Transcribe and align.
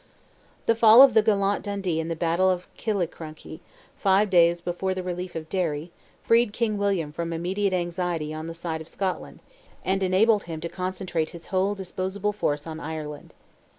The 0.65 0.73
fall 0.73 1.03
of 1.03 1.13
the 1.13 1.21
gallant 1.21 1.63
Dundee 1.63 1.99
in 1.99 2.07
the 2.07 2.15
battle 2.15 2.49
of 2.49 2.65
Killicrankie, 2.75 3.59
five 3.95 4.31
days 4.31 4.59
before 4.59 4.95
the 4.95 5.03
relief 5.03 5.35
of 5.35 5.47
Derry, 5.47 5.91
freed 6.23 6.53
King 6.53 6.79
William 6.79 7.11
from 7.11 7.31
immediate 7.31 7.71
anxiety 7.71 8.33
on 8.33 8.47
the 8.47 8.55
side 8.55 8.81
of 8.81 8.87
Scotland, 8.87 9.41
and 9.85 10.01
enabled 10.01 10.45
him 10.45 10.59
to 10.61 10.69
concentrate 10.69 11.29
his 11.29 11.45
whole 11.53 11.75
disposable 11.75 12.33
force 12.33 12.65
on 12.65 12.79
Ireland. 12.79 13.35